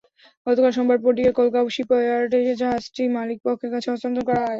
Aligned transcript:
গতকাল 0.47 0.71
সোমবার 0.73 0.97
পটিয়ার 1.03 1.35
কোলগাঁও 1.37 1.73
শিপইয়ার্ডে 1.75 2.39
জাহাজটি 2.61 3.03
মালিকপক্ষের 3.15 3.71
কাছে 3.73 3.87
হস্তান্তর 3.89 4.23
করা 4.27 4.39
হয়। 4.39 4.49